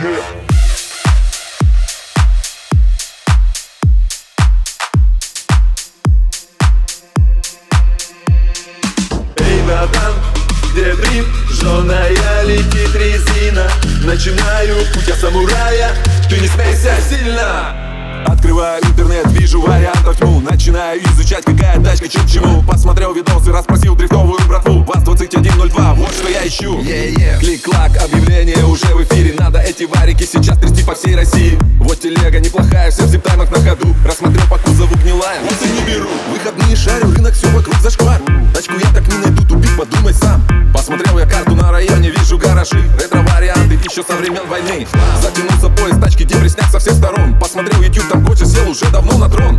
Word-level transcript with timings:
Эй, 0.00 0.06
братан, 9.66 10.14
где 10.70 10.94
дрифт? 10.94 11.28
Жженая 11.50 12.42
летит 12.44 12.94
резина 12.94 13.68
Начинаю 14.04 14.76
путь 14.94 15.08
я 15.08 15.16
самурая. 15.16 15.90
Ты 16.28 16.38
не 16.38 16.46
смейся 16.46 16.96
сильно. 17.10 17.88
Открываю 18.24 18.80
интернет, 18.84 19.26
вижу 19.32 19.60
вариантов 19.60 20.16
тьму. 20.18 20.40
Начинаю 20.40 21.02
изучать, 21.08 21.44
какая 21.44 21.82
тачка, 21.82 22.08
чем 22.08 22.26
чему. 22.28 22.62
Посмотрел 22.62 23.12
видосы, 23.14 23.50
расспросил 23.50 23.96
дрифтовую 23.96 24.38
братву. 24.46 24.84
ВАЗ-2102, 24.84 25.94
вот 25.94 26.12
что 26.12 26.28
я 26.28 26.46
ищу. 26.46 26.80
Клик-клак, 27.40 27.96
объявление 27.96 28.64
уже 28.64 28.86
в 28.94 29.02
эфире 29.02 29.32
эти 29.68 29.84
варики 29.84 30.24
сейчас 30.24 30.56
трясти 30.58 30.82
по 30.82 30.94
всей 30.94 31.14
России. 31.14 31.58
Вот 31.78 32.00
телега 32.00 32.40
неплохая, 32.40 32.90
все 32.90 33.04
в 33.04 33.08
зиптаймах 33.08 33.50
на 33.50 33.62
ходу. 33.62 33.94
Рассмотрел 34.04 34.46
по 34.48 34.56
кузову 34.56 34.96
гнилая, 34.96 35.40
и 35.40 35.68
не 35.68 35.80
беру. 35.82 36.08
Выходные 36.32 36.74
шарю, 36.74 37.12
рынок 37.12 37.34
все 37.34 37.48
вокруг 37.48 37.76
зашквар. 37.80 38.18
Тачку 38.54 38.74
я 38.74 38.90
так 38.92 39.06
не 39.06 39.18
найду, 39.18 39.44
тупик, 39.44 39.76
подумай 39.76 40.14
сам. 40.14 40.42
Посмотрел 40.72 41.18
я 41.18 41.26
карту 41.26 41.54
на 41.54 41.70
районе, 41.70 42.10
вижу 42.10 42.38
гаражи. 42.38 42.82
Ретро-варианты 42.98 43.74
еще 43.74 44.02
со 44.02 44.16
времен 44.16 44.46
войны. 44.48 44.86
Затянулся 45.20 45.68
поезд, 45.68 46.00
тачки 46.00 46.24
депресняк 46.24 46.70
со 46.70 46.78
всех 46.78 46.94
сторон. 46.94 47.38
Посмотрел 47.38 47.82
YouTube, 47.82 48.08
там 48.08 48.24
Коча 48.24 48.46
сел 48.46 48.70
уже 48.70 48.86
давно 48.90 49.18
на 49.18 49.28
трон 49.28 49.57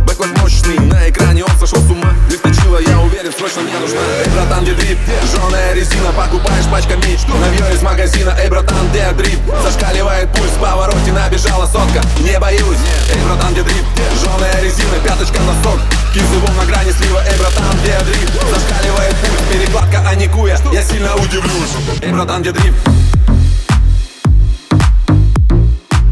Жженая 5.70 5.74
резина, 5.74 6.12
покупаешь 6.12 6.64
пачками 6.66 7.16
Навье 7.40 7.74
из 7.74 7.82
магазина, 7.82 8.34
эй, 8.42 8.48
братан, 8.48 8.88
где 8.90 9.10
дрифт? 9.12 9.40
Зашкаливает 9.62 10.28
пульс, 10.32 10.50
в 10.50 10.60
повороте 10.60 11.12
набежала 11.12 11.66
сотка 11.66 12.00
Не 12.20 12.38
боюсь, 12.40 12.78
эй, 13.14 13.24
братан, 13.24 13.52
где 13.52 13.62
дрифт? 13.62 13.86
Жженая 14.16 14.62
резина, 14.62 14.98
пяточка 15.04 15.40
на 15.42 15.52
сок 15.62 15.78
Кизывом 16.12 16.56
на 16.56 16.64
грани 16.64 16.90
слива, 16.90 17.22
эй, 17.24 17.38
братан, 17.38 17.78
где 17.82 17.98
дрифт? 18.00 18.32
Зашкаливает 18.50 19.14
пульс, 19.16 19.40
перекладка 19.52 20.08
аникуя 20.08 20.58
Я 20.72 20.82
сильно 20.82 21.14
удивлюсь 21.14 21.70
Эй, 22.02 22.12
братан, 22.12 22.42
где 22.42 22.52
дрифт? 22.52 22.88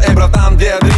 Эй, 0.07 0.15
братан, 0.15 0.57
где 0.57 0.79
дрифт? 0.81 0.98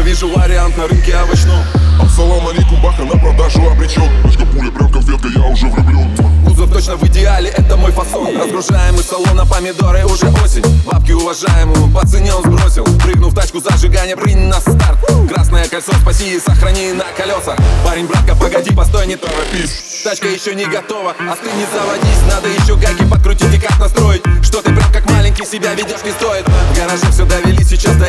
Опа, 0.00 0.08
вижу 0.08 0.28
вариант 0.28 0.76
на 0.76 0.86
рынке 0.86 1.14
овощном. 1.16 1.62
Ассалам 2.02 2.46
алейкум, 2.48 2.80
баха 2.82 3.02
на 3.02 3.18
продажу 3.18 3.60
обречен 3.70 4.08
Тачка 4.22 4.46
пуля, 4.46 4.70
прям 4.70 4.90
конфетка, 4.90 5.28
я 5.28 5.44
уже 5.44 5.66
влюблен 5.66 6.10
Кузов 6.44 6.72
точно 6.72 6.96
в 6.96 7.06
идеале, 7.06 7.50
это 7.50 7.76
мой 7.76 7.92
фасон. 7.92 8.36
Разгружаем 8.36 8.96
из 8.96 9.06
салона 9.06 9.44
помидоры, 9.46 10.04
уже 10.04 10.28
осень. 10.42 10.64
Бабки 10.86 11.12
уважаемую 11.12 11.90
по 11.92 12.06
цене 12.06 12.32
он 12.34 12.42
сбросил. 12.42 12.84
Прыгнув 13.02 13.32
в 13.32 13.34
тачку 13.34 13.60
зажигания, 13.60 14.16
прыгни 14.16 14.46
на 14.46 14.60
старт. 14.60 14.98
Красное 15.28 15.66
кольцо, 15.68 15.92
спаси 16.00 16.36
и 16.36 16.40
сохрани 16.40 16.92
на 16.92 17.04
колесах 17.16 17.56
Парень, 17.84 18.06
братка, 18.06 18.34
погоди, 18.34 18.74
постой, 18.74 19.06
не 19.06 19.16
торопись. 19.16 20.02
Тачка 20.02 20.28
еще 20.28 20.54
не 20.54 20.64
готова, 20.64 21.14
а 21.18 21.36
ты 21.36 21.50
не 21.52 21.66
заводись. 21.72 22.22
Надо 22.26 22.48
еще 22.48 22.76
гайки 22.76 23.04
подкрутить 23.04 23.54
и 23.54 23.58
как 23.58 23.78
настроить. 23.78 24.22
Что 24.42 24.62
ты 24.62 24.74
прям 24.74 24.90
как 24.92 25.08
маленький 25.10 25.44
себя 25.44 25.74
ведешь 25.74 26.02
не 26.04 26.10
стоит. 26.12 26.46
В 26.48 26.76
гараже 26.76 27.10
все 27.12 27.24
довели 27.24 27.62
сейчас 27.64 27.96
до 27.96 28.06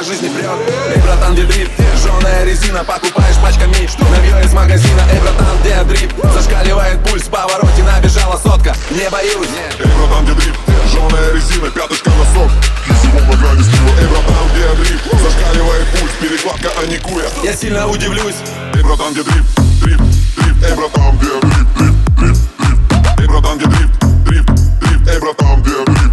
по 0.00 0.04
жизни 0.04 0.28
прет 0.28 0.50
Эй, 0.94 0.98
братан, 1.02 1.34
где 1.34 1.44
дрип? 1.44 1.68
Жженая 1.96 2.44
резина, 2.44 2.82
покупаешь 2.84 3.36
пачками 3.42 3.86
Что? 3.86 4.02
Навье 4.04 4.44
из 4.44 4.52
магазина, 4.54 5.02
эй, 5.12 5.20
братан, 5.20 5.58
где 5.60 5.84
дрип? 5.84 6.12
Зашкаливает 6.32 7.02
пульс, 7.04 7.24
в 7.24 7.30
повороте 7.30 7.82
набежала 7.82 8.38
сотка 8.38 8.74
Не 8.90 9.10
боюсь 9.10 9.48
Эй, 9.78 9.86
братан, 9.98 10.24
где 10.24 10.32
дрип? 10.34 10.54
Жженая 10.88 11.34
резина, 11.34 11.70
пяточка 11.70 12.10
на 12.10 12.24
сок 12.32 12.50
Всего 12.98 13.20
на 13.20 13.36
грани 13.36 13.62
сбила, 13.62 13.90
эй, 14.00 14.06
где 14.54 14.84
дрип? 14.84 15.00
Зашкаливает 15.20 15.86
пульс, 15.88 16.12
перекладка, 16.20 16.70
а 16.80 16.86
не 16.86 16.96
куя 16.96 17.26
Я 17.44 17.52
сильно 17.52 17.86
удивлюсь 17.86 18.36
Эй, 18.74 18.82
братан, 18.82 19.12
где 19.12 19.22
дрип? 19.22 19.44
Дрип, 19.82 20.00
дрип, 20.36 20.56
эй, 20.64 20.76
братан, 20.76 21.18
где 21.18 21.28
дрип? 21.28 21.66
Дрип, 21.76 21.96
дрип, 22.16 22.36
дрип 22.58 23.20
Эй, 23.20 23.26
братан, 23.26 23.58
где 23.58 23.66
дрип? 23.66 23.90
Дрип, 24.24 24.46
дрип, 24.80 25.08
эй, 25.08 25.20
братан, 25.20 25.62
где 25.62 25.84
дрип? 25.84 26.10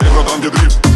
Эй, 0.00 0.08
братан, 0.10 0.40
где 0.40 0.50
дрип? 0.50 0.87